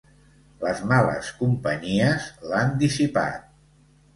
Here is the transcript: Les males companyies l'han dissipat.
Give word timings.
Les 0.63 0.79
males 0.91 1.29
companyies 1.41 2.27
l'han 2.53 2.75
dissipat. 2.85 3.41